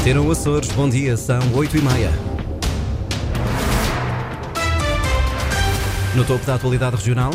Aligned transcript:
Antena 0.00 0.32
Açores, 0.32 0.70
bom 0.70 0.88
dia, 0.88 1.14
são 1.14 1.38
8 1.52 1.76
e 1.76 1.82
meia. 1.82 2.10
No 6.14 6.24
topo 6.24 6.46
da 6.46 6.54
atualidade 6.54 6.96
regional. 6.96 7.30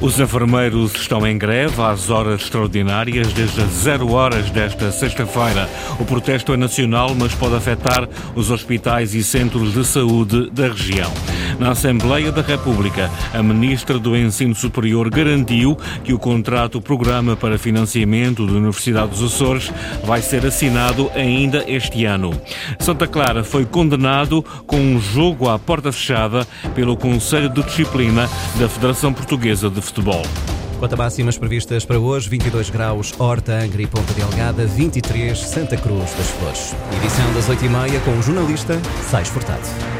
Os 0.00 0.18
enfermeiros 0.18 0.94
estão 0.94 1.26
em 1.26 1.36
greve 1.36 1.82
às 1.82 2.08
horas 2.08 2.40
extraordinárias 2.40 3.30
desde 3.34 3.60
as 3.60 3.68
zero 3.68 4.10
horas 4.10 4.48
desta 4.48 4.90
sexta-feira. 4.90 5.68
O 6.00 6.04
protesto 6.06 6.54
é 6.54 6.56
nacional, 6.56 7.14
mas 7.14 7.34
pode 7.34 7.56
afetar 7.56 8.08
os 8.34 8.50
hospitais 8.50 9.14
e 9.14 9.22
centros 9.22 9.74
de 9.74 9.84
saúde 9.84 10.48
da 10.50 10.68
região. 10.68 11.12
Na 11.58 11.72
Assembleia 11.72 12.30
da 12.30 12.40
República, 12.40 13.10
a 13.34 13.42
Ministra 13.42 13.98
do 13.98 14.16
Ensino 14.16 14.54
Superior 14.54 15.10
garantiu 15.10 15.76
que 16.04 16.12
o 16.12 16.18
contrato 16.18 16.80
Programa 16.80 17.36
para 17.36 17.58
Financiamento 17.58 18.46
da 18.46 18.52
Universidade 18.52 19.10
dos 19.10 19.34
Açores 19.34 19.72
vai 20.04 20.22
ser 20.22 20.46
assinado 20.46 21.10
ainda 21.16 21.64
este 21.66 22.04
ano. 22.04 22.30
Santa 22.78 23.08
Clara 23.08 23.42
foi 23.42 23.66
condenado 23.66 24.44
com 24.66 24.78
um 24.78 25.00
jogo 25.00 25.48
à 25.48 25.58
porta 25.58 25.90
fechada 25.90 26.46
pelo 26.76 26.96
Conselho 26.96 27.48
de 27.48 27.62
Disciplina 27.62 28.28
da 28.58 28.68
Federação 28.68 29.12
Portuguesa 29.12 29.68
de 29.68 29.80
Futebol. 29.80 30.22
Quanto 30.78 30.92
a 30.92 30.96
máximas 30.96 31.36
previstas 31.36 31.84
para 31.84 31.98
hoje, 31.98 32.28
22 32.28 32.70
graus 32.70 33.12
Horta, 33.18 33.52
Angra 33.52 33.82
e 33.82 33.86
Ponta 33.88 34.12
Delgada, 34.12 34.64
23 34.64 35.36
Santa 35.36 35.76
Cruz 35.76 36.12
das 36.12 36.30
Flores. 36.30 36.76
Edição 37.02 37.34
das 37.34 37.48
8h30 37.48 38.00
com 38.04 38.16
o 38.16 38.22
jornalista 38.22 38.80
Sais 39.10 39.28
Furtado. 39.28 39.97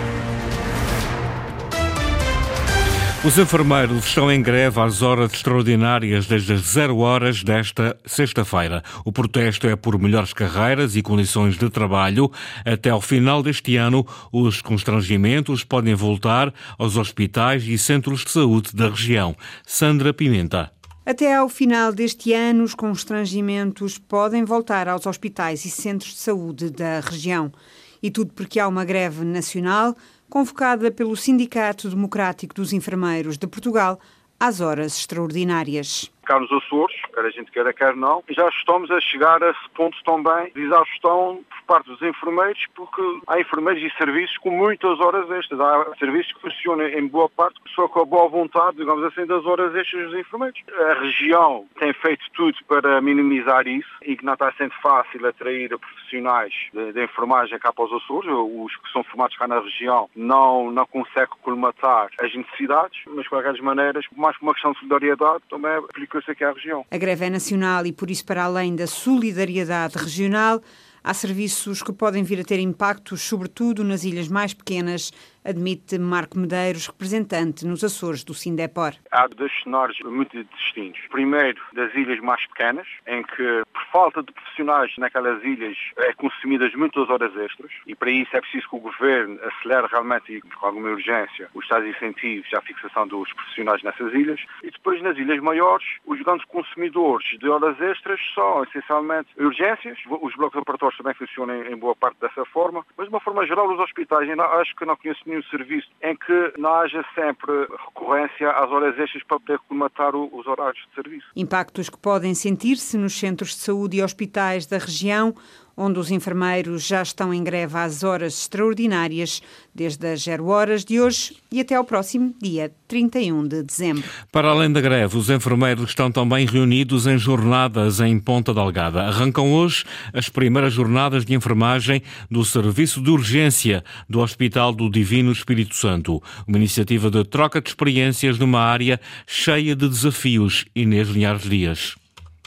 Os 3.29 3.37
enfermeiros 3.37 4.07
estão 4.07 4.33
em 4.33 4.41
greve 4.41 4.81
às 4.81 5.03
horas 5.03 5.35
extraordinárias 5.35 6.27
desde 6.27 6.55
as 6.55 6.61
zero 6.63 6.97
horas 6.97 7.43
desta 7.43 7.95
sexta-feira. 8.07 8.83
O 9.05 9.13
protesto 9.13 9.67
é 9.67 9.77
por 9.77 9.99
melhores 9.99 10.33
carreiras 10.33 10.97
e 10.97 11.03
condições 11.03 11.59
de 11.59 11.69
trabalho. 11.69 12.33
Até 12.65 12.89
ao 12.89 13.03
final 13.03 13.43
deste 13.43 13.77
ano, 13.77 14.07
os 14.33 14.63
constrangimentos 14.63 15.63
podem 15.63 15.95
voltar 15.95 16.55
aos 16.79 16.97
hospitais 16.97 17.69
e 17.69 17.77
centros 17.77 18.25
de 18.25 18.31
saúde 18.31 18.75
da 18.75 18.89
região. 18.89 19.37
Sandra 19.67 20.15
Pimenta. 20.15 20.73
Até 21.05 21.37
ao 21.37 21.51
final 21.51 21.93
deste 21.93 22.33
ano, 22.33 22.65
os 22.65 22.75
constrangimentos 22.75 23.99
podem 23.99 24.43
voltar 24.43 24.89
aos 24.89 25.05
hospitais 25.05 25.67
e 25.67 25.71
centros 25.71 26.15
de 26.15 26.21
saúde 26.21 26.71
da 26.71 27.01
região. 27.01 27.53
E 28.03 28.11
tudo 28.11 28.33
porque 28.33 28.61
há 28.61 28.69
uma 28.69 28.85
greve 28.85 29.25
nacional 29.25 29.95
convocada 30.29 30.91
pelo 30.91 31.17
Sindicato 31.17 31.89
Democrático 31.89 32.55
dos 32.55 32.73
Enfermeiros 32.73 33.39
de 33.39 33.47
Portugal 33.47 33.99
às 34.39 34.61
horas 34.61 34.99
extraordinárias. 34.99 36.13
Cá 36.25 36.39
nos 36.39 36.53
Açores, 36.53 36.97
quer 37.13 37.25
a 37.25 37.31
gente 37.31 37.51
queira, 37.51 37.73
quer 37.73 37.97
não, 37.97 38.23
já 38.31 38.49
estamos 38.51 38.91
a 38.91 39.01
chegar 39.01 39.43
a 39.43 39.51
esse 39.51 39.71
ponto 39.75 39.97
também. 40.05 40.53
De 40.53 40.63
exaustão 40.63 41.41
parte 41.69 41.87
dos 41.87 42.01
enfermeiros, 42.01 42.65
porque 42.75 43.03
há 43.27 43.39
enfermeiros 43.39 43.83
e 43.83 43.97
serviços 43.99 44.37
com 44.39 44.51
muitas 44.51 44.99
horas 45.01 45.31
extras. 45.31 45.61
Há 45.61 45.93
serviços 45.99 46.33
que 46.33 46.41
funcionam 46.41 46.87
em 46.87 47.07
boa 47.07 47.29
parte 47.29 47.61
só 47.75 47.87
com 47.87 48.01
a 48.01 48.05
boa 48.07 48.29
vontade, 48.29 48.79
digamos 48.79 49.05
assim, 49.05 49.27
das 49.27 49.45
horas 49.45 49.75
extras 49.75 50.11
dos 50.11 50.19
enfermeiros. 50.19 50.59
A 50.91 50.95
região 50.95 51.67
tem 51.79 51.93
feito 51.93 52.25
tudo 52.35 52.57
para 52.67 53.01
minimizar 53.03 53.69
isso 53.69 53.89
e 54.03 54.17
que 54.17 54.25
não 54.25 54.33
está 54.33 54.51
sendo 54.53 54.73
fácil 54.83 55.27
atrair 55.27 55.69
profissionais 55.79 56.55
de, 56.73 57.05
enfermagem 57.05 57.59
cá 57.59 57.71
para 57.71 57.85
os 57.85 57.93
Açores. 58.03 58.31
Os 58.31 58.75
que 58.77 58.91
são 58.91 59.05
formados 59.05 59.37
cá 59.37 59.47
na 59.47 59.61
região 59.61 60.09
não, 60.17 60.71
não 60.71 60.87
conseguem 60.87 61.37
colmatar 61.43 62.09
as 62.21 62.35
necessidades, 62.35 62.99
mas 63.07 63.25
de 63.25 63.29
qualquer 63.29 63.61
maneira, 63.61 64.01
mais 64.17 64.37
por 64.39 64.47
uma 64.47 64.55
questão 64.55 64.73
de 64.73 64.79
solidariedade, 64.79 65.43
também 65.51 65.73
aplica 65.73 66.17
eu 66.17 66.23
sei 66.23 66.35
que 66.35 66.45
é 66.45 66.49
a 66.49 66.53
região. 66.53 66.87
A 66.91 66.97
greve 66.97 67.27
é 67.27 67.31
nacional 67.31 67.85
e, 67.85 67.93
por 67.93 68.11
isso, 68.11 68.25
para 68.25 68.45
além 68.45 68.75
da 68.75 68.87
solidariedade 68.87 69.99
regional, 69.99 70.61
há 71.09 71.15
serviços 71.15 71.83
que 71.83 71.91
podem 71.91 72.23
vir 72.23 72.39
a 72.39 72.45
ter 72.45 72.61
impactos, 72.61 73.23
sobretudo 73.23 73.83
nas 73.83 74.05
ilhas 74.05 74.29
mais 74.29 74.53
pequenas, 74.53 75.11
admite 75.45 75.99
Marco 75.99 76.39
Medeiros, 76.39 76.87
representante 76.87 77.67
nos 77.67 77.83
Açores 77.83 78.25
do 78.25 78.35
Sindepor. 78.35 78.93
Há 79.11 79.27
dois 79.29 79.53
cenários 79.63 79.99
muito 80.01 80.43
distintos. 80.45 81.01
Primeiro, 81.11 81.61
das 81.73 81.95
ilhas 81.95 82.21
mais 82.21 82.45
pequenas, 82.47 82.87
em 83.07 83.23
que, 83.23 83.63
por 83.73 83.83
falta 83.93 84.23
de 84.23 84.33
profissionais 84.33 84.93
naquelas 84.99 85.43
ilhas, 85.45 85.77
é 85.99 86.13
consumidas 86.15 86.75
muitas 86.75 87.09
horas 87.09 87.35
extras, 87.37 87.71
e 87.87 87.95
para 87.95 88.11
isso 88.11 88.37
é 88.37 88.41
preciso 88.41 88.69
que 88.69 88.77
o 88.77 88.81
Governo 88.81 89.39
acelere 89.45 89.87
realmente, 89.91 90.41
com 90.41 90.67
alguma 90.67 90.91
urgência, 90.91 91.49
os 91.55 91.67
tais 91.69 91.87
incentivos 91.87 92.53
à 92.55 92.61
fixação 92.61 93.07
dos 93.07 93.33
profissionais 93.33 93.83
nessas 93.83 94.13
ilhas. 94.13 94.41
E 94.63 94.71
depois, 94.71 95.03
nas 95.03 95.17
ilhas 95.17 95.41
maiores, 95.41 95.87
os 96.07 96.21
grandes 96.23 96.45
consumidores 96.47 97.27
de 97.39 97.49
horas 97.49 97.81
extras 97.81 98.21
são, 98.35 98.65
essencialmente, 98.65 99.29
urgências. 99.39 99.99
Os 100.07 100.35
blocos 100.35 100.61
operatórios 100.61 100.99
também 100.99 101.15
funcionam 101.15 101.65
em 101.65 101.77
boa 101.77 101.95
parte 101.95 102.19
dessa 102.21 102.45
forma, 102.47 102.85
mas, 102.97 103.07
de 103.07 103.15
uma 103.15 103.21
forma 103.21 103.47
geral, 103.47 103.71
os 103.73 103.81
hospitais, 103.81 104.29
acho 104.29 104.77
que 104.77 104.85
não 104.85 104.97
conheço 104.97 105.28
nenhum 105.29 105.43
serviço 105.45 105.89
em 106.03 106.17
que 106.17 106.55
não 106.59 106.75
haja 106.75 107.05
sempre 107.15 107.53
recorrência 107.87 108.51
às 108.51 108.71
horas 108.71 108.99
extras 108.99 109.23
para 109.25 109.39
poder 109.39 109.59
colmatar 109.69 110.17
os 110.17 110.47
horários 110.47 110.85
de 110.89 110.95
serviço. 110.95 111.27
Impactos 111.37 111.89
que 111.89 111.99
podem 111.99 112.35
sentir-se 112.35 112.97
nos 112.97 113.19
centros 113.19 113.51
de 113.51 113.57
saúde 113.57 113.99
e 113.99 114.03
hospitais 114.03 114.67
da 114.67 114.79
região, 114.79 115.35
onde 115.79 116.01
os 116.01 116.11
enfermeiros 116.11 116.85
já 116.85 117.01
estão 117.01 117.33
em 117.33 117.45
greve 117.45 117.79
às 117.79 118.03
horas 118.03 118.41
extraordinárias, 118.41 119.41
desde 119.73 120.09
as 120.09 120.23
0 120.23 120.49
horas 120.49 120.85
de 120.85 121.01
hoje 121.01 121.37
e 121.53 121.61
até 121.61 121.77
ao 121.77 121.85
próximo 121.85 122.35
dia 122.43 122.73
31 122.89 123.47
de 123.47 123.63
dezembro. 123.63 124.03
Para 124.33 124.49
além 124.49 124.73
da 124.73 124.81
greve, 124.81 125.17
os 125.17 125.31
enfermeiros 125.31 125.91
estão 125.91 126.11
também 126.11 126.45
reunidos 126.45 127.07
em 127.07 127.17
jornadas 127.17 128.01
em 128.01 128.19
Ponta 128.19 128.53
Delgada. 128.53 129.03
Arrancam 129.03 129.53
hoje 129.53 129.85
as 130.13 130.29
primeiras 130.29 130.73
jornadas 130.73 131.25
de 131.25 131.33
enfermagem 131.33 132.03
do 132.29 132.45
Serviço 132.45 133.01
de 133.01 133.11
Urgência 133.11 133.85
do 134.09 134.19
Hospital 134.19 134.73
do 134.73 134.91
Divino 134.91 135.31
Espírito 135.31 135.77
Santo. 135.77 136.21
Uma 136.47 136.59
iniciativa 136.59 137.09
de 137.09 137.23
troca 137.23 137.61
de 137.61 137.69
experiências 137.69 138.37
numa 138.37 138.61
área 138.61 139.01
cheia 139.29 139.77
de 139.77 139.89
desafios. 139.89 140.65
Inês 140.75 141.09
Linhares 141.09 141.49
Dias. 141.49 141.95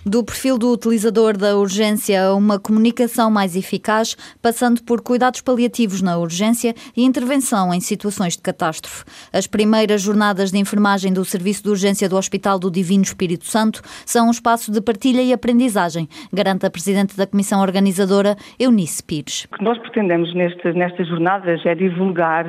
Do 0.04 0.24
perfil 0.24 0.58
do 0.58 0.74
utilizador 0.74 1.38
da 1.38 1.56
urgência 1.56 2.26
a 2.26 2.34
uma 2.34 2.60
comunicação 2.60 3.30
mais 3.30 3.56
eficaz, 3.56 4.16
passando 4.42 4.82
por 4.84 5.00
cuidados 5.00 5.42
paliativos 5.42 6.02
na 6.02 6.18
urgência 6.18 6.74
e 6.98 7.04
intervenção 7.04 7.72
em 7.72 7.80
situações 7.80 8.36
de 8.36 8.42
catástrofe. 8.42 9.04
As 9.32 9.46
primeiras 9.46 10.02
jornadas 10.02 10.52
de 10.52 10.58
enfermagem 10.58 11.14
do 11.14 11.24
Serviço 11.24 11.62
de 11.62 11.70
Urgência 11.70 12.10
do 12.10 12.18
Hospital 12.18 12.58
do 12.58 12.72
Divino 12.72 13.04
Espírito 13.04 13.46
Santo 13.46 13.84
são 14.04 14.28
um 14.28 14.32
espaço 14.32 14.72
de 14.72 14.82
partilha 14.82 15.22
e 15.22 15.32
aprendizagem, 15.32 16.10
garante 16.34 16.66
a 16.66 16.72
Presidente 16.72 17.16
da 17.16 17.28
Comissão 17.28 17.62
Organizadora, 17.62 18.36
Eunice 18.60 19.04
Pires. 19.04 19.46
O 19.52 19.58
que 19.58 19.64
nós 19.64 19.78
pretendemos 19.78 20.34
nestas 20.34 21.08
jornadas 21.08 21.64
é 21.64 21.76
divulgar 21.76 22.48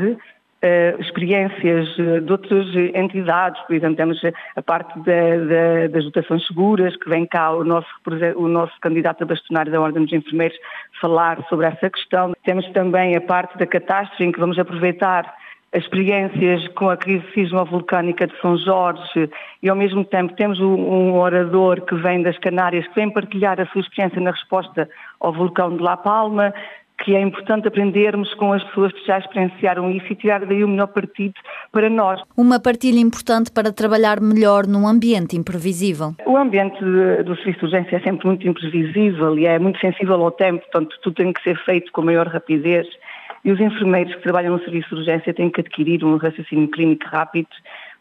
Uh, 0.64 1.00
experiências 1.02 1.98
uh, 1.98 2.20
de 2.20 2.30
outras 2.30 2.66
entidades, 2.94 3.60
por 3.62 3.74
exemplo, 3.74 3.96
temos 3.96 4.20
a 4.54 4.62
parte 4.62 4.96
da, 5.00 5.88
das 5.90 6.04
dotações 6.04 6.46
seguras, 6.46 6.94
que 6.96 7.10
vem 7.10 7.26
cá 7.26 7.50
o 7.50 7.64
nosso, 7.64 7.88
o 8.36 8.46
nosso 8.46 8.72
candidato 8.80 9.24
a 9.24 9.26
bastonário 9.26 9.72
da 9.72 9.80
Ordem 9.80 10.04
dos 10.04 10.12
Enfermeiros 10.12 10.56
falar 11.00 11.44
sobre 11.48 11.66
essa 11.66 11.90
questão. 11.90 12.32
Temos 12.44 12.64
também 12.70 13.16
a 13.16 13.20
parte 13.20 13.58
da 13.58 13.66
catástrofe, 13.66 14.22
em 14.22 14.30
que 14.30 14.38
vamos 14.38 14.56
aproveitar 14.56 15.34
as 15.74 15.82
experiências 15.82 16.68
com 16.74 16.90
a 16.90 16.96
crise 16.96 17.24
sismo-vulcânica 17.32 18.26
de 18.26 18.38
São 18.40 18.58
Jorge 18.58 19.30
e 19.62 19.70
ao 19.70 19.74
mesmo 19.74 20.04
tempo 20.04 20.34
temos 20.34 20.60
um 20.60 21.14
orador 21.14 21.80
que 21.80 21.94
vem 21.94 22.22
das 22.22 22.36
Canárias 22.38 22.86
que 22.88 22.94
vem 22.94 23.10
partilhar 23.10 23.58
a 23.58 23.66
sua 23.66 23.80
experiência 23.80 24.20
na 24.20 24.32
resposta 24.32 24.88
ao 25.18 25.32
vulcão 25.32 25.74
de 25.74 25.82
La 25.82 25.96
Palma 25.96 26.52
que 27.02 27.16
é 27.16 27.20
importante 27.20 27.66
aprendermos 27.66 28.32
com 28.34 28.52
as 28.52 28.62
pessoas 28.64 28.92
que 28.92 29.04
já 29.06 29.18
experienciaram 29.18 29.90
isso 29.90 30.06
e 30.10 30.14
tirar 30.14 30.46
daí 30.46 30.62
o 30.62 30.68
melhor 30.68 30.86
partido 30.86 31.34
para 31.72 31.90
nós. 31.90 32.20
Uma 32.36 32.60
partilha 32.60 33.00
importante 33.00 33.50
para 33.50 33.72
trabalhar 33.72 34.20
melhor 34.20 34.66
num 34.66 34.86
ambiente 34.86 35.36
imprevisível. 35.36 36.14
O 36.26 36.36
ambiente 36.36 36.78
do 36.80 37.36
serviço 37.36 37.58
de 37.58 37.64
urgência 37.64 37.96
é 37.96 38.00
sempre 38.00 38.26
muito 38.26 38.46
imprevisível 38.46 39.38
e 39.38 39.46
é 39.46 39.58
muito 39.58 39.80
sensível 39.80 40.22
ao 40.22 40.30
tempo, 40.30 40.60
portanto 40.60 40.96
tudo 41.02 41.14
tem 41.14 41.32
que 41.32 41.42
ser 41.42 41.56
feito 41.64 41.90
com 41.92 42.02
maior 42.02 42.28
rapidez. 42.28 42.86
E 43.44 43.50
os 43.50 43.58
enfermeiros 43.58 44.14
que 44.14 44.22
trabalham 44.22 44.52
no 44.52 44.62
serviço 44.62 44.88
de 44.90 44.94
urgência 44.94 45.34
têm 45.34 45.50
que 45.50 45.60
adquirir 45.60 46.04
um 46.04 46.16
raciocínio 46.16 46.68
clínico 46.68 47.04
rápido, 47.06 47.48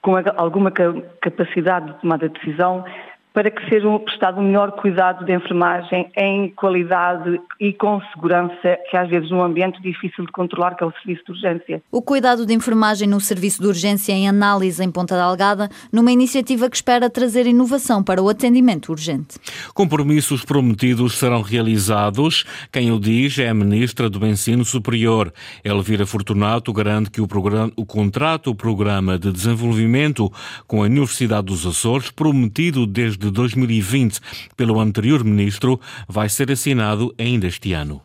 com 0.02 0.16
alguma 0.38 0.72
capacidade 0.72 1.88
de 1.88 2.02
tomada 2.02 2.30
de 2.30 2.40
decisão 2.40 2.84
para 3.34 3.50
que 3.50 3.68
seja 3.70 3.88
prestado 4.00 4.40
o 4.40 4.44
melhor 4.44 4.72
cuidado 4.74 5.26
de 5.26 5.34
enfermagem 5.34 6.10
em 6.18 6.50
qualidade 6.50 7.40
e 7.60 7.72
com 7.74 8.02
segurança, 8.14 8.78
que 8.90 8.98
às 8.98 9.10
vezes 9.10 9.30
num 9.30 9.42
ambiente 9.42 9.82
difícil 9.82 10.26
de 10.26 10.32
controlar, 10.32 10.76
que 10.76 10.84
é 10.84 10.88
o 10.88 10.92
serviço 10.92 11.24
de 11.26 11.32
urgência. 11.32 11.82
O 11.92 12.02
cuidado 12.02 12.46
de 12.46 12.54
enfermagem 12.54 13.08
no 13.08 13.20
serviço 13.20 13.62
de 13.62 13.68
urgência 13.68 14.12
em 14.12 14.28
análise 14.28 14.84
em 14.84 14.92
Ponta 14.92 15.16
Delgada, 15.16 15.70
numa 15.92 16.12
iniciativa 16.12 16.70
que 16.70 16.76
espera 16.76 17.10
trazer 17.10 17.48
inovação 17.48 18.04
para 18.04 18.22
o 18.22 18.28
atendimento 18.28 18.92
urgente. 18.92 19.40
Compromissos 19.74 20.44
prometidos 20.44 21.18
serão 21.18 21.42
realizados. 21.42 22.46
Quem 22.72 22.92
o 22.92 23.00
diz 23.00 23.38
é 23.40 23.50
a 23.50 23.54
Ministra 23.54 24.10
do 24.10 24.26
Ensino 24.26 24.66
Superior. 24.66 25.34
Elvira 25.64 26.06
Fortunato 26.06 26.74
garante 26.74 27.10
que 27.10 27.22
o, 27.22 27.28
programa, 27.28 27.72
o 27.76 27.86
contrato, 27.86 28.52
o 28.52 28.56
Programa 28.56 29.18
de 29.18 29.32
Desenvolvimento 29.32 30.32
com 30.68 30.82
a 30.84 30.86
Universidade 30.86 31.48
dos 31.48 31.66
Açores, 31.66 32.12
prometido 32.12 32.86
desde 32.86 33.21
de 33.22 33.30
2020 33.30 34.20
pelo 34.58 34.80
anterior 34.80 35.24
ministro 35.24 35.80
vai 36.08 36.28
ser 36.28 36.52
assinado 36.52 37.14
ainda 37.18 37.48
este 37.48 37.74
ano. 37.74 38.02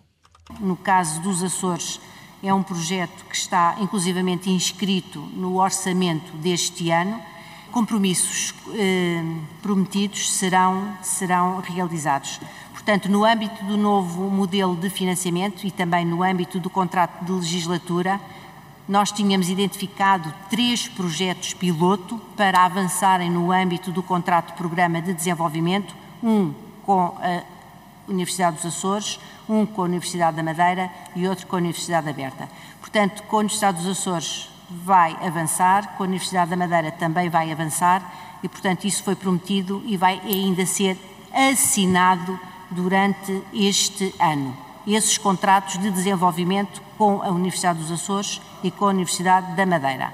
No 0.60 0.76
caso 0.76 1.20
dos 1.22 1.42
Açores, 1.42 1.98
é 2.42 2.52
um 2.52 2.62
projeto 2.62 3.24
que 3.24 3.34
está 3.34 3.76
inclusivamente 3.80 4.50
inscrito 4.50 5.20
no 5.34 5.56
orçamento 5.56 6.36
deste 6.36 6.90
ano. 6.90 7.20
Compromissos 7.72 8.54
eh, 8.74 9.22
prometidos 9.62 10.32
serão, 10.32 10.96
serão 11.02 11.60
realizados. 11.60 12.38
Portanto, 12.72 13.10
no 13.10 13.24
âmbito 13.24 13.64
do 13.64 13.76
novo 13.76 14.30
modelo 14.30 14.76
de 14.76 14.88
financiamento 14.88 15.66
e 15.66 15.70
também 15.70 16.06
no 16.06 16.22
âmbito 16.22 16.60
do 16.60 16.70
contrato 16.70 17.24
de 17.24 17.32
legislatura, 17.32 18.20
nós 18.88 19.10
tínhamos 19.10 19.48
identificado 19.48 20.32
três 20.48 20.86
projetos 20.86 21.54
piloto 21.54 22.18
para 22.36 22.64
avançarem 22.64 23.30
no 23.30 23.50
âmbito 23.50 23.90
do 23.90 24.02
contrato 24.02 24.48
de 24.48 24.56
programa 24.58 25.02
de 25.02 25.12
desenvolvimento, 25.12 25.94
um 26.22 26.54
com 26.84 27.16
a 27.20 27.42
Universidade 28.08 28.56
dos 28.56 28.66
Açores, 28.66 29.18
um 29.48 29.66
com 29.66 29.82
a 29.82 29.84
Universidade 29.86 30.36
da 30.36 30.42
Madeira 30.42 30.90
e 31.14 31.26
outro 31.26 31.46
com 31.46 31.56
a 31.56 31.58
Universidade 31.58 32.08
Aberta. 32.08 32.48
Portanto, 32.80 33.22
com 33.24 33.36
a 33.36 33.40
Universidade 33.40 33.78
dos 33.78 33.98
Açores 33.98 34.48
vai 34.70 35.16
avançar, 35.24 35.96
com 35.96 36.04
a 36.04 36.06
Universidade 36.06 36.50
da 36.50 36.56
Madeira 36.56 36.92
também 36.92 37.28
vai 37.28 37.50
avançar 37.50 38.38
e, 38.42 38.48
portanto, 38.48 38.84
isso 38.84 39.02
foi 39.02 39.16
prometido 39.16 39.82
e 39.84 39.96
vai 39.96 40.20
ainda 40.24 40.64
ser 40.64 40.96
assinado 41.32 42.38
durante 42.70 43.42
este 43.52 44.14
ano. 44.20 44.65
Esses 44.86 45.18
contratos 45.18 45.78
de 45.78 45.90
desenvolvimento 45.90 46.80
com 46.96 47.22
a 47.22 47.28
Universidade 47.28 47.80
dos 47.80 47.90
Açores 47.90 48.40
e 48.62 48.70
com 48.70 48.86
a 48.86 48.90
Universidade 48.90 49.56
da 49.56 49.66
Madeira. 49.66 50.12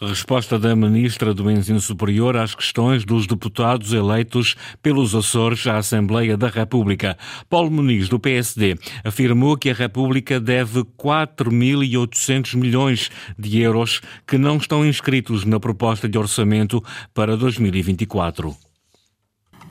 Resposta 0.00 0.58
da 0.58 0.74
Ministra 0.76 1.34
do 1.34 1.50
Ensino 1.50 1.80
Superior 1.80 2.36
às 2.36 2.54
questões 2.54 3.04
dos 3.04 3.26
deputados 3.26 3.92
eleitos 3.92 4.54
pelos 4.80 5.14
Açores 5.14 5.66
à 5.66 5.76
Assembleia 5.76 6.36
da 6.36 6.48
República. 6.48 7.18
Paulo 7.48 7.70
Muniz, 7.70 8.08
do 8.08 8.18
PSD, 8.18 8.78
afirmou 9.04 9.56
que 9.56 9.70
a 9.70 9.74
República 9.74 10.40
deve 10.40 10.84
4.800 10.84 12.56
milhões 12.56 13.10
de 13.38 13.60
euros 13.60 14.00
que 14.26 14.38
não 14.38 14.56
estão 14.56 14.86
inscritos 14.86 15.44
na 15.44 15.58
proposta 15.58 16.08
de 16.08 16.16
orçamento 16.16 16.82
para 17.12 17.36
2024. 17.36 18.56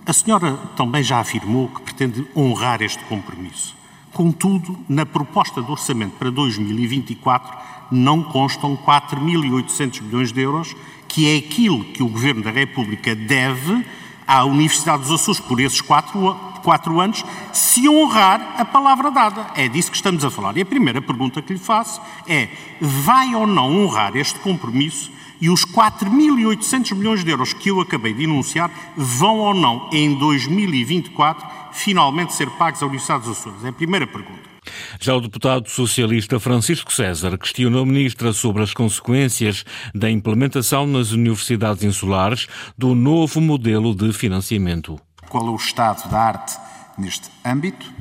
A 0.06 0.14
senhora 0.14 0.58
também 0.76 1.04
já 1.04 1.20
afirmou 1.20 1.68
que 1.70 1.82
pretende 1.84 2.28
honrar 2.36 2.82
este 2.82 3.04
compromisso. 3.06 3.81
Contudo, 4.14 4.78
na 4.90 5.06
proposta 5.06 5.62
de 5.62 5.72
orçamento 5.72 6.14
para 6.18 6.30
2024 6.30 7.58
não 7.92 8.24
constam 8.24 8.78
4.800 8.78 10.02
milhões 10.02 10.32
de 10.32 10.42
euros, 10.42 10.76
que 11.08 11.30
é 11.30 11.38
aquilo 11.38 11.84
que 11.84 12.02
o 12.02 12.08
Governo 12.08 12.42
da 12.42 12.52
República 12.52 13.14
deve 13.14 13.86
à 14.26 14.46
Universidade 14.46 15.04
dos 15.04 15.12
Açores 15.12 15.42
por 15.42 15.60
esses 15.60 15.82
quatro, 15.82 16.36
quatro 16.64 17.00
anos, 17.02 17.26
se 17.52 17.88
honrar 17.90 18.56
a 18.58 18.64
palavra 18.64 19.12
dada. 19.12 19.48
É 19.56 19.68
disso 19.68 19.92
que 19.92 19.98
estamos 19.98 20.24
a 20.24 20.32
falar. 20.32 20.58
E 20.58 20.62
a 20.62 20.66
primeira 20.66 21.02
pergunta 21.02 21.42
que 21.42 21.54
lhe 21.54 21.60
faço 21.60 22.02
é: 22.28 22.50
vai 22.80 23.36
ou 23.36 23.46
não 23.46 23.84
honrar 23.84 24.16
este 24.16 24.40
compromisso 24.40 25.12
e 25.42 25.50
os 25.50 25.66
4.800 25.66 26.96
milhões 26.96 27.24
de 27.24 27.32
euros 27.32 27.52
que 27.52 27.70
eu 27.70 27.82
acabei 27.82 28.14
de 28.14 28.24
enunciar 28.24 28.72
vão 28.96 29.40
ou 29.40 29.54
não, 29.54 29.90
em 29.92 30.14
2024, 30.14 31.46
finalmente 31.72 32.34
ser 32.34 32.50
pagos 32.52 32.82
à 32.82 32.86
Universidade 32.86 33.24
dos 33.24 33.38
Açores? 33.38 33.64
É 33.64 33.70
a 33.70 33.74
primeira 33.74 34.08
pergunta. 34.08 34.52
Já 35.00 35.16
o 35.16 35.22
deputado 35.22 35.68
socialista 35.68 36.40
Francisco 36.40 36.94
César 36.94 37.38
questionou 37.38 37.84
a 37.84 37.86
ministra 37.86 38.32
sobre 38.32 38.62
as 38.62 38.74
consequências 38.74 39.66
da 39.94 40.10
implementação 40.10 40.86
nas 40.86 41.12
universidades 41.12 41.84
insulares 41.84 42.48
do 42.78 42.94
novo 42.94 43.42
modelo 43.42 43.96
de 43.96 44.14
financiamento. 44.14 45.00
Qual 45.30 45.48
é 45.48 45.50
o 45.50 45.56
estado 45.56 46.10
da 46.10 46.20
arte 46.20 46.58
neste 46.98 47.30
âmbito 47.44 47.92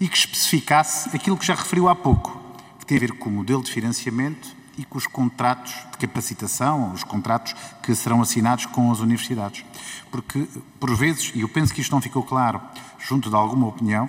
e 0.00 0.08
que 0.08 0.16
especificasse 0.16 1.14
aquilo 1.14 1.36
que 1.36 1.46
já 1.46 1.54
referiu 1.54 1.88
há 1.88 1.94
pouco, 1.94 2.40
que 2.78 2.86
tem 2.86 2.96
a 2.96 3.00
ver 3.00 3.12
com 3.12 3.28
o 3.28 3.32
modelo 3.32 3.62
de 3.62 3.70
financiamento 3.70 4.48
e 4.76 4.84
com 4.84 4.98
os 4.98 5.06
contratos 5.06 5.74
de 5.92 5.98
capacitação, 6.06 6.92
os 6.92 7.04
contratos 7.04 7.54
que 7.82 7.94
serão 7.94 8.20
assinados 8.20 8.66
com 8.66 8.90
as 8.90 9.00
universidades. 9.00 9.64
Porque, 10.10 10.46
por 10.78 10.94
vezes, 10.96 11.32
e 11.34 11.40
eu 11.40 11.48
penso 11.48 11.72
que 11.72 11.80
isto 11.80 11.92
não 11.92 12.00
ficou 12.00 12.22
claro 12.22 12.60
junto 12.98 13.30
de 13.30 13.36
alguma 13.36 13.66
opinião, 13.66 14.08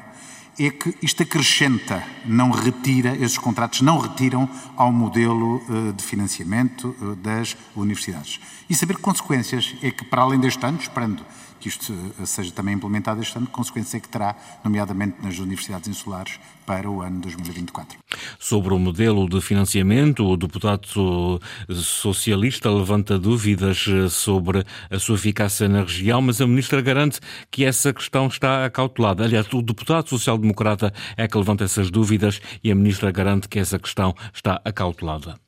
é 0.60 0.72
que 0.72 0.96
isto 1.04 1.22
acrescenta, 1.22 2.04
não 2.26 2.50
retira, 2.50 3.16
esses 3.16 3.38
contratos 3.38 3.82
não 3.82 4.00
retiram 4.00 4.50
ao 4.76 4.92
modelo 4.92 5.62
eh, 5.70 5.92
de 5.92 6.04
financiamento 6.04 6.96
eh, 7.00 7.16
das 7.16 7.56
universidades. 7.76 8.40
E 8.68 8.74
saber 8.74 8.96
que 8.96 9.02
consequências 9.02 9.76
é 9.84 9.92
que, 9.92 10.04
para 10.04 10.24
além 10.24 10.40
deste 10.40 10.66
ano, 10.66 10.80
esperando 10.80 11.24
que 11.60 11.68
isto 11.68 11.94
eh, 12.20 12.26
seja 12.26 12.52
também 12.52 12.76
implementado 12.76 13.22
este 13.22 13.38
ano, 13.38 13.48
consequências 13.48 13.96
é 13.96 14.00
que 14.00 14.10
terá, 14.10 14.36
nomeadamente 14.64 15.18
nas 15.22 15.40
universidades 15.40 15.88
insulares, 15.88 16.40
para 16.66 16.90
o 16.90 17.02
ano 17.02 17.22
2024. 17.22 17.98
Sobre 18.38 18.74
o 18.74 18.80
modelo 18.80 19.30
de 19.30 19.40
financiamento, 19.40 20.26
o 20.26 20.36
deputado 20.36 21.40
socialista 21.70 22.70
levanta 22.70 23.18
dúvidas 23.18 23.86
eh, 23.88 24.10
sobre 24.10 24.66
a 24.90 25.00
sua 25.00 25.16
eficácia 25.16 25.70
na 25.70 25.82
região, 25.82 26.22
mas 26.22 26.42
a 26.42 26.48
ministra 26.48 26.82
garante 26.82 27.20
que 27.50 27.64
essa 27.64 27.94
questão 27.94 28.28
está 28.28 28.66
acautelada. 28.66 29.24
Aliás, 29.24 29.48
o 29.54 29.62
deputado 29.62 30.10
social-democrata 30.10 30.94
é 31.16 31.28
que 31.28 31.38
levanta 31.38 31.64
essas 31.64 31.90
dúvidas 31.90 32.42
e 32.64 32.72
a 32.72 32.76
ministra 32.76 33.12
garante 33.12 33.48
que 33.48 33.60
essa 33.60 33.80
questão 33.80 34.14
está 34.34 34.62
acautelada. 34.66 35.40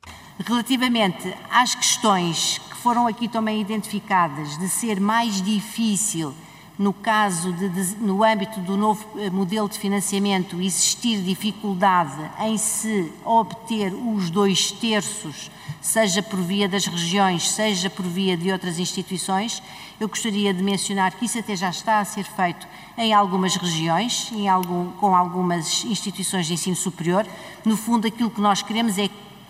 Relativamente 0.46 1.34
às 1.52 1.76
questões 1.76 2.60
que 2.60 2.69
foram 2.80 3.08
aqui 3.08 3.28
também 3.28 3.62
identificadas 3.62 4.58
de 4.58 4.68
ser 4.70 5.00
mais 5.00 5.42
difícil 5.42 6.34
no 6.80 6.94
caso 6.94 7.52
de, 7.52 7.68
de, 7.68 7.96
no 7.98 8.24
âmbito 8.24 8.62
do 8.62 8.78
novo 8.78 9.06
eh, 9.18 9.30
modelo 9.30 9.68
de 9.68 9.78
financiamento 9.78 10.62
existir 10.62 11.22
dificuldade 11.22 12.18
em 12.40 12.58
se 12.58 13.12
obter 13.26 13.94
os 13.94 14.30
dois 14.30 14.72
terços, 14.72 15.52
seja 15.82 16.24
por 16.24 16.40
via 16.40 16.70
das 16.70 16.86
regiões, 16.86 17.52
seja 17.52 17.90
por 17.90 18.06
via 18.06 18.38
de 18.38 18.50
outras 18.50 18.80
instituições, 18.80 19.62
eu 20.00 20.08
gostaria 20.08 20.54
de 20.54 20.64
mencionar 20.64 21.12
que 21.12 21.26
isso 21.26 21.38
até 21.38 21.54
já 21.54 21.70
está 21.70 22.00
a 22.00 22.06
ser 22.06 22.24
feito 22.24 22.66
em 22.98 23.14
algumas 23.14 23.58
regiões, 23.58 24.32
em 24.32 24.48
algum, 24.48 24.90
com 24.94 25.14
algumas 25.14 25.84
instituições 25.84 26.48
de 26.48 26.54
ensino 26.54 26.78
superior. 26.78 27.28
No 27.66 27.76
fundo, 27.76 28.08
aquilo 28.08 28.30
que 28.30 28.40
nós 28.40 28.62
queremos 28.62 28.98
é 28.98 29.10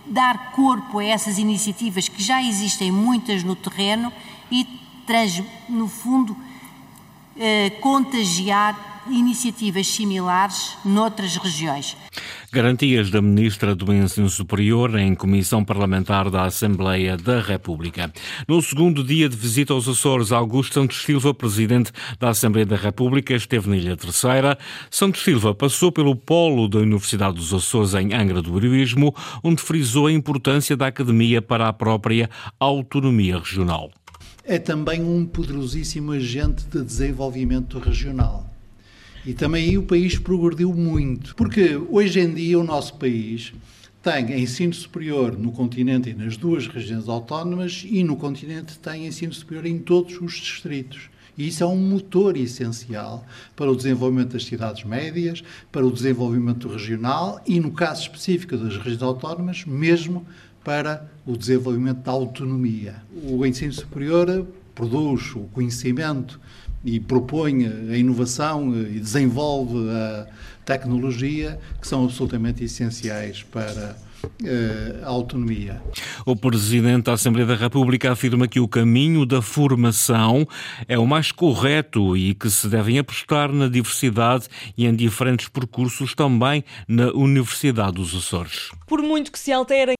dar 0.10 0.52
corpo 0.52 1.00
a 1.00 1.04
essas 1.04 1.38
iniciativas 1.38 2.08
que 2.10 2.22
já 2.22 2.42
existem 2.42 2.92
muitas 2.92 3.44
no 3.44 3.56
terreno 3.56 4.12
e, 4.52 4.66
trans, 5.06 5.44
no 5.68 5.88
fundo, 5.88 6.36
eh, 7.38 7.70
contagiar 7.82 8.89
iniciativas 9.08 9.88
similares 9.88 10.78
noutras 10.84 11.38
regiões. 11.38 11.96
Garantias 12.52 13.10
da 13.10 13.22
Ministra 13.22 13.76
do 13.76 13.94
Ensino 13.94 14.30
Superior 14.30 14.98
em 14.98 15.14
Comissão 15.14 15.64
Parlamentar 15.64 16.30
da 16.30 16.46
Assembleia 16.46 17.16
da 17.16 17.40
República. 17.40 18.12
No 18.48 18.62
segundo 18.62 19.04
dia 19.04 19.30
de 19.30 19.36
visita 19.36 19.74
aos 19.74 19.88
Açores, 19.88 20.32
Augusto 20.32 20.74
Santos 20.74 21.04
Silva, 21.04 21.34
Presidente 21.34 21.92
da 22.20 22.30
Assembleia 22.30 22.66
da 22.66 22.76
República, 22.76 23.36
esteve 23.36 23.70
na 23.70 23.78
Ilha 23.78 23.96
Terceira. 23.96 24.58
Santos 24.90 25.24
Silva 25.24 25.54
passou 25.54 25.92
pelo 25.92 26.16
polo 26.16 26.68
da 26.68 26.80
Universidade 26.80 27.36
dos 27.36 27.54
Açores 27.54 27.94
em 27.94 28.14
Angra 28.14 28.42
do 28.42 28.58
Heroísmo, 28.58 29.14
onde 29.44 29.62
frisou 29.62 30.08
a 30.08 30.12
importância 30.12 30.76
da 30.76 30.88
Academia 30.88 31.42
para 31.42 31.68
a 31.68 31.74
própria 31.74 32.30
autonomia 32.60 33.38
regional 33.38 33.92
é 34.50 34.58
também 34.58 35.04
um 35.04 35.28
poderosíssimo 35.28 36.12
agente 36.12 36.66
de 36.66 36.84
desenvolvimento 36.84 37.78
regional. 37.78 38.49
E 39.26 39.34
também 39.34 39.70
aí 39.70 39.78
o 39.78 39.84
país 39.84 40.18
progrediu 40.18 40.74
muito, 40.74 41.36
porque 41.36 41.76
hoje 41.90 42.20
em 42.20 42.34
dia 42.34 42.60
o 42.60 42.64
nosso 42.64 42.96
país 42.96 43.54
tem 44.02 44.42
ensino 44.42 44.74
superior 44.74 45.38
no 45.38 45.52
continente 45.52 46.10
e 46.10 46.14
nas 46.14 46.38
duas 46.38 46.68
regiões 46.68 47.10
autónomas 47.10 47.86
e 47.86 48.04
no 48.04 48.16
continente 48.16 48.80
tem 48.80 49.06
ensino 49.06 49.34
superior 49.34 49.66
em 49.66 49.78
todos 49.78 50.20
os 50.22 50.34
distritos. 50.34 51.10
E 51.38 51.48
isso 51.48 51.64
é 51.64 51.68
um 51.68 51.78
motor 51.78 52.36
essencial 52.38 53.26
para 53.56 53.72
o 53.72 53.76
desenvolvimento 53.76 54.34
das 54.34 54.46
cidades 54.46 54.84
médias, 54.84 55.44
para 55.72 55.86
o 55.86 55.92
desenvolvimento 55.92 56.68
regional 56.68 57.42
e, 57.46 57.60
no 57.60 57.72
caso 57.72 58.02
específico 58.02 58.58
das 58.58 58.76
regiões 58.78 59.02
autónomas, 59.02 59.64
mesmo 59.66 60.26
para 60.64 61.10
o 61.26 61.38
desenvolvimento 61.38 62.00
da 62.00 62.12
autonomia. 62.12 62.96
O 63.24 63.46
ensino 63.46 63.72
superior 63.72 64.48
produz 64.76 65.34
o 65.36 65.42
conhecimento 65.54 66.40
e 66.84 67.00
propõe 67.00 67.66
a 67.66 67.98
inovação 67.98 68.76
e 68.76 69.00
desenvolve 69.00 69.90
a 69.90 70.28
tecnologia 70.66 71.60
que 71.80 71.88
são 71.88 72.06
absolutamente 72.06 72.64
essenciais 72.64 73.44
para 73.44 73.98
eh, 74.44 75.00
a 75.04 75.08
autonomia. 75.08 75.82
O 76.26 76.36
Presidente 76.36 77.06
da 77.06 77.14
Assembleia 77.14 77.48
da 77.48 77.56
República 77.56 78.12
afirma 78.12 78.48
que 78.48 78.60
o 78.60 78.68
caminho 78.68 79.26
da 79.26 79.42
formação 79.42 80.48
é 80.88 80.98
o 80.98 81.08
mais 81.08 81.32
correto 81.32 82.16
e 82.16 82.34
que 82.34 82.50
se 82.50 82.68
devem 82.68 83.00
apostar 83.00 83.52
na 83.52 83.68
diversidade 83.68 84.48
e 84.78 84.86
em 84.86 84.96
diferentes 84.96 85.48
percursos 85.48 86.14
também 86.14 86.64
na 86.88 87.12
Universidade 87.12 87.94
dos 87.94 88.14
Açores. 88.16 88.70
Por 88.86 89.02
muito 89.02 89.32
que 89.32 89.40
se 89.40 89.52
alterem 89.52 89.96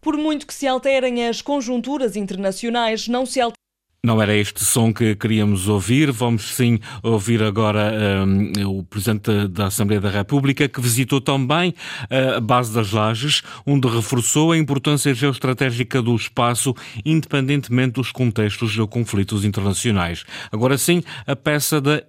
por 0.00 0.16
muito 0.16 0.46
que 0.46 0.54
se 0.54 0.66
alterem 0.66 1.26
as 1.26 1.42
conjunturas 1.42 2.14
internacionais, 2.16 3.08
não 3.08 3.26
se 3.26 3.40
altera 3.40 3.67
Não 4.02 4.22
era 4.22 4.34
este 4.36 4.64
som 4.64 4.92
que 4.92 5.16
queríamos 5.16 5.66
ouvir. 5.66 6.12
Vamos 6.12 6.54
sim 6.54 6.78
ouvir 7.02 7.42
agora 7.42 7.92
um, 8.24 8.78
o 8.78 8.84
Presidente 8.84 9.48
da 9.48 9.66
Assembleia 9.66 10.00
da 10.00 10.08
República, 10.08 10.68
que 10.68 10.80
visitou 10.80 11.20
também 11.20 11.70
uh, 11.70 12.36
a 12.36 12.40
base 12.40 12.72
das 12.72 12.92
lajes, 12.92 13.42
onde 13.66 13.88
reforçou 13.88 14.52
a 14.52 14.56
importância 14.56 15.12
geoestratégica 15.12 16.00
do 16.00 16.14
espaço, 16.14 16.74
independentemente 17.04 17.94
dos 17.94 18.12
contextos 18.12 18.72
de 18.72 18.86
conflitos 18.86 19.44
internacionais. 19.44 20.24
Agora 20.52 20.78
sim, 20.78 21.02
a 21.26 21.34
peça 21.34 21.80
da, 21.80 22.00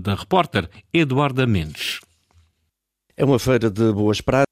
da 0.00 0.14
repórter 0.16 0.68
Eduarda 0.92 1.46
Mendes. 1.46 2.00
É 3.16 3.24
uma 3.24 3.38
feira 3.38 3.70
de 3.70 3.92
boas 3.92 4.20
práticas 4.20 4.51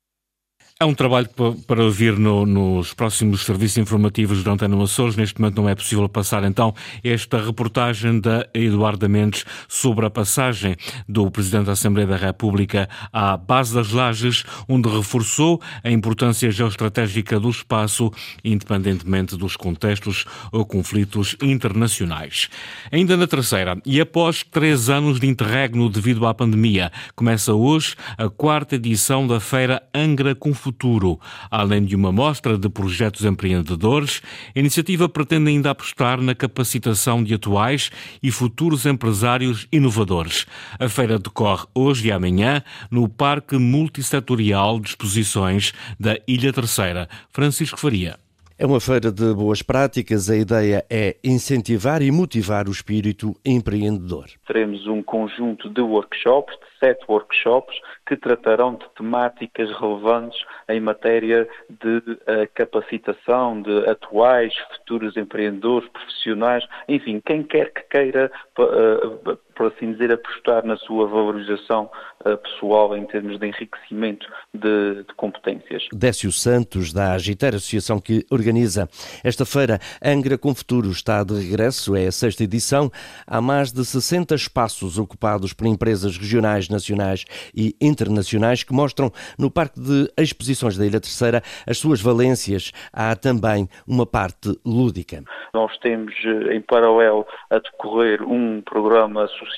é 0.82 0.84
um 0.86 0.94
trabalho 0.94 1.28
para 1.66 1.84
ouvir 1.84 2.18
no, 2.18 2.46
nos 2.46 2.94
próximos 2.94 3.44
serviços 3.44 3.76
informativos 3.76 4.42
da 4.42 4.52
Antena 4.52 4.82
Açores. 4.82 5.14
Neste 5.14 5.38
momento 5.38 5.60
não 5.60 5.68
é 5.68 5.74
possível 5.74 6.08
passar 6.08 6.42
então 6.42 6.74
esta 7.04 7.38
reportagem 7.38 8.18
da 8.18 8.48
Eduarda 8.54 9.06
Mendes 9.06 9.44
sobre 9.68 10.06
a 10.06 10.10
passagem 10.10 10.74
do 11.06 11.30
Presidente 11.30 11.66
da 11.66 11.72
Assembleia 11.72 12.06
da 12.06 12.16
República 12.16 12.88
à 13.12 13.36
base 13.36 13.74
das 13.74 13.90
lajes, 13.90 14.42
onde 14.66 14.88
reforçou 14.88 15.60
a 15.84 15.90
importância 15.90 16.50
geoestratégica 16.50 17.38
do 17.38 17.50
espaço, 17.50 18.10
independentemente 18.42 19.36
dos 19.36 19.56
contextos 19.56 20.24
ou 20.50 20.64
conflitos 20.64 21.36
internacionais. 21.42 22.48
Ainda 22.90 23.18
na 23.18 23.26
terceira, 23.26 23.78
e 23.84 24.00
após 24.00 24.42
três 24.42 24.88
anos 24.88 25.20
de 25.20 25.26
interregno 25.26 25.90
devido 25.90 26.26
à 26.26 26.32
pandemia, 26.32 26.90
começa 27.14 27.52
hoje 27.52 27.96
a 28.16 28.30
quarta 28.30 28.76
edição 28.76 29.26
da 29.26 29.38
Feira 29.38 29.82
Angra 29.94 30.34
Confusão 30.34 30.69
futuro. 30.70 31.18
Além 31.50 31.84
de 31.84 31.96
uma 31.96 32.12
mostra 32.12 32.56
de 32.56 32.68
projetos 32.68 33.24
empreendedores, 33.24 34.22
a 34.54 34.58
iniciativa 34.58 35.08
pretende 35.08 35.50
ainda 35.50 35.70
apostar 35.70 36.20
na 36.20 36.34
capacitação 36.34 37.24
de 37.24 37.34
atuais 37.34 37.90
e 38.22 38.30
futuros 38.30 38.86
empresários 38.86 39.66
inovadores. 39.72 40.46
A 40.78 40.88
feira 40.88 41.18
decorre 41.18 41.66
hoje 41.74 42.08
e 42.08 42.12
amanhã 42.12 42.62
no 42.90 43.08
Parque 43.08 43.56
Multissetorial 43.56 44.78
de 44.78 44.90
Exposições 44.90 45.72
da 45.98 46.16
Ilha 46.26 46.52
Terceira. 46.52 47.08
Francisco 47.32 47.78
Faria. 47.78 48.29
É 48.62 48.66
uma 48.66 48.78
feira 48.78 49.10
de 49.10 49.32
boas 49.32 49.62
práticas. 49.62 50.28
A 50.28 50.36
ideia 50.36 50.84
é 50.90 51.16
incentivar 51.24 52.02
e 52.02 52.10
motivar 52.10 52.68
o 52.68 52.70
espírito 52.70 53.34
empreendedor. 53.42 54.26
Teremos 54.46 54.86
um 54.86 55.02
conjunto 55.02 55.70
de 55.70 55.80
workshops, 55.80 56.54
de 56.56 56.78
sete 56.78 57.02
workshops, 57.08 57.74
que 58.06 58.18
tratarão 58.18 58.74
de 58.74 58.84
temáticas 58.94 59.70
relevantes 59.78 60.38
em 60.68 60.78
matéria 60.78 61.48
de 61.70 61.96
uh, 62.10 62.46
capacitação 62.54 63.62
de 63.62 63.88
atuais, 63.88 64.52
futuros 64.76 65.16
empreendedores, 65.16 65.88
profissionais, 65.88 66.62
enfim, 66.86 67.18
quem 67.24 67.42
quer 67.42 67.72
que 67.72 67.80
queira, 67.88 68.30
uh, 68.58 69.38
por 69.60 69.66
assim 69.66 69.92
dizer, 69.92 70.10
apostar 70.10 70.64
na 70.64 70.74
sua 70.78 71.06
valorização 71.06 71.90
uh, 72.24 72.34
pessoal 72.38 72.96
em 72.96 73.04
termos 73.04 73.38
de 73.38 73.46
enriquecimento 73.46 74.26
de, 74.54 75.04
de 75.04 75.14
competências. 75.16 75.86
Décio 75.92 76.32
Santos, 76.32 76.94
da 76.94 77.12
Agiter, 77.12 77.54
associação 77.54 78.00
que 78.00 78.24
organiza 78.30 78.88
esta 79.22 79.44
feira 79.44 79.78
Angra 80.02 80.38
com 80.38 80.54
Futuro, 80.54 80.90
está 80.90 81.22
de 81.22 81.34
regresso, 81.34 81.94
é 81.94 82.06
a 82.06 82.12
sexta 82.12 82.42
edição. 82.42 82.90
Há 83.26 83.38
mais 83.42 83.70
de 83.70 83.84
60 83.84 84.34
espaços 84.34 84.96
ocupados 84.96 85.52
por 85.52 85.66
empresas 85.66 86.16
regionais, 86.16 86.70
nacionais 86.70 87.26
e 87.54 87.76
internacionais 87.82 88.62
que 88.62 88.72
mostram 88.72 89.12
no 89.38 89.50
Parque 89.50 89.78
de 89.78 90.10
Exposições 90.16 90.78
da 90.78 90.86
Ilha 90.86 91.00
Terceira 91.00 91.42
as 91.66 91.76
suas 91.76 92.00
valências. 92.00 92.72
Há 92.94 93.14
também 93.14 93.68
uma 93.86 94.06
parte 94.06 94.58
lúdica. 94.64 95.22
Nós 95.52 95.76
temos 95.78 96.14
eh, 96.24 96.54
em 96.54 96.62
paralelo 96.62 97.26
a 97.50 97.58
decorrer 97.58 98.22
um 98.22 98.62
programa 98.62 99.26
social 99.26 99.49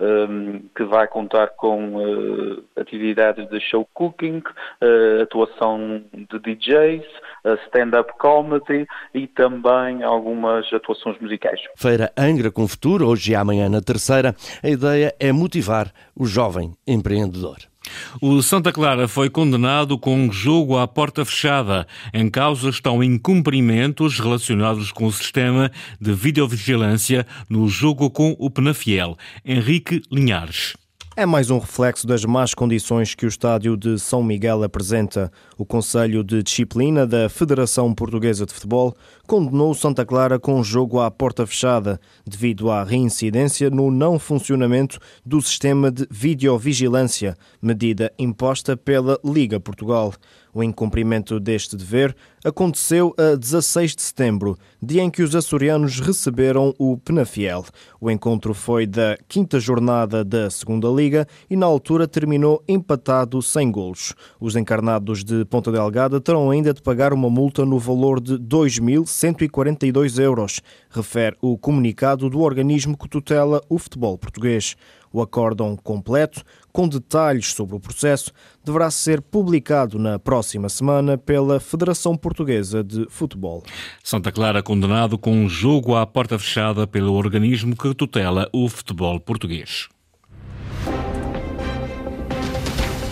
um, 0.00 0.60
que 0.74 0.84
vai 0.84 1.06
contar 1.06 1.48
com 1.48 1.96
uh, 1.96 2.62
atividades 2.76 3.48
de 3.48 3.60
show 3.60 3.88
cooking, 3.94 4.38
uh, 4.38 5.22
atuação 5.22 6.02
de 6.12 6.38
DJs, 6.38 7.04
uh, 7.44 7.54
stand-up 7.66 8.12
comedy 8.18 8.86
e 9.14 9.26
também 9.26 10.02
algumas 10.02 10.70
atuações 10.72 11.18
musicais. 11.20 11.60
Feira 11.76 12.12
Angra 12.16 12.50
com 12.50 12.66
Futuro, 12.66 13.08
hoje 13.08 13.32
e 13.32 13.34
amanhã 13.34 13.68
na 13.68 13.80
terceira. 13.80 14.34
A 14.62 14.68
ideia 14.68 15.14
é 15.20 15.32
motivar 15.32 15.92
o 16.16 16.26
jovem 16.26 16.72
empreendedor. 16.86 17.71
O 18.20 18.42
Santa 18.42 18.72
Clara 18.72 19.08
foi 19.08 19.28
condenado 19.28 19.98
com 19.98 20.16
um 20.16 20.32
jogo 20.32 20.78
à 20.78 20.86
porta 20.86 21.24
fechada. 21.24 21.86
Em 22.12 22.28
causa 22.30 22.68
estão 22.68 23.02
incumprimentos 23.02 24.18
relacionados 24.18 24.92
com 24.92 25.06
o 25.06 25.12
sistema 25.12 25.70
de 26.00 26.12
videovigilância 26.12 27.26
no 27.48 27.68
jogo 27.68 28.10
com 28.10 28.36
o 28.38 28.50
Penafiel. 28.50 29.16
Henrique 29.44 30.02
Linhares. 30.10 30.74
É 31.14 31.26
mais 31.26 31.50
um 31.50 31.58
reflexo 31.58 32.06
das 32.06 32.24
más 32.24 32.54
condições 32.54 33.14
que 33.14 33.26
o 33.26 33.28
estádio 33.28 33.76
de 33.76 33.98
São 33.98 34.22
Miguel 34.22 34.62
apresenta. 34.62 35.30
O 35.58 35.64
Conselho 35.66 36.24
de 36.24 36.42
Disciplina 36.42 37.06
da 37.06 37.28
Federação 37.28 37.92
Portuguesa 37.94 38.46
de 38.46 38.54
Futebol 38.54 38.96
condenou 39.26 39.74
Santa 39.74 40.06
Clara 40.06 40.38
com 40.38 40.64
jogo 40.64 41.00
à 41.00 41.10
porta 41.10 41.46
fechada, 41.46 42.00
devido 42.26 42.70
à 42.70 42.82
reincidência 42.82 43.68
no 43.68 43.90
não 43.90 44.18
funcionamento 44.18 44.98
do 45.22 45.42
sistema 45.42 45.90
de 45.90 46.06
videovigilância, 46.10 47.36
medida 47.60 48.10
imposta 48.18 48.74
pela 48.74 49.20
Liga 49.22 49.60
Portugal. 49.60 50.14
O 50.54 50.62
incumprimento 50.62 51.40
deste 51.40 51.76
dever 51.76 52.14
aconteceu 52.44 53.14
a 53.16 53.34
16 53.36 53.96
de 53.96 54.02
setembro, 54.02 54.58
dia 54.82 55.02
em 55.02 55.08
que 55.08 55.22
os 55.22 55.34
açorianos 55.34 55.98
receberam 56.00 56.74
o 56.78 56.98
Penafiel. 56.98 57.64
O 57.98 58.10
encontro 58.10 58.52
foi 58.52 58.86
da 58.86 59.16
quinta 59.26 59.58
jornada 59.58 60.22
da 60.22 60.50
Segunda 60.50 60.88
Liga 60.88 61.26
e 61.48 61.56
na 61.56 61.64
altura 61.64 62.06
terminou 62.06 62.62
empatado 62.68 63.40
sem 63.40 63.70
golos. 63.70 64.14
Os 64.38 64.54
encarnados 64.54 65.24
de 65.24 65.44
Ponta 65.46 65.72
Delgada 65.72 66.20
terão 66.20 66.50
ainda 66.50 66.74
de 66.74 66.82
pagar 66.82 67.14
uma 67.14 67.30
multa 67.30 67.64
no 67.64 67.78
valor 67.78 68.20
de 68.20 68.34
2.142 68.34 70.22
euros, 70.22 70.60
refere 70.90 71.34
o 71.40 71.56
comunicado 71.56 72.28
do 72.28 72.40
organismo 72.40 72.96
que 72.96 73.08
tutela 73.08 73.62
o 73.70 73.78
futebol 73.78 74.18
português. 74.18 74.76
O 75.12 75.20
acórdão 75.20 75.76
completo, 75.76 76.42
com 76.72 76.88
detalhes 76.88 77.52
sobre 77.52 77.76
o 77.76 77.80
processo, 77.80 78.32
deverá 78.64 78.90
ser 78.90 79.20
publicado 79.20 79.98
na 79.98 80.18
próxima 80.18 80.68
semana 80.68 81.18
pela 81.18 81.60
Federação 81.60 82.16
Portuguesa 82.16 82.82
de 82.82 83.06
Futebol. 83.08 83.62
Santa 84.02 84.32
Clara 84.32 84.62
condenado 84.62 85.18
com 85.18 85.32
um 85.32 85.48
jogo 85.48 85.94
à 85.94 86.06
porta 86.06 86.38
fechada 86.38 86.86
pelo 86.86 87.12
organismo 87.12 87.76
que 87.76 87.94
tutela 87.94 88.48
o 88.52 88.68
futebol 88.68 89.20
português. 89.20 89.88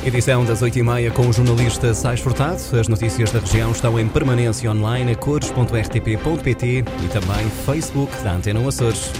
Edição 0.03 0.47
das 0.47 0.63
8h30 0.63 1.13
com 1.13 1.29
o 1.29 1.33
jornalista 1.33 1.93
Sais 1.93 2.21
Furtado. 2.21 2.59
As 2.79 2.89
notícias 2.89 3.31
da 3.33 3.41
região 3.41 3.71
estão 3.71 4.01
em 4.01 4.09
permanência 4.09 4.71
online 4.71 5.13
a 5.13 5.15
cores.rtp.pt 5.15 6.67
e 6.79 7.09
também 7.09 7.51
Facebook 7.67 8.11
da 8.23 8.33
Antena 8.33 8.67
Açores. 8.67 9.13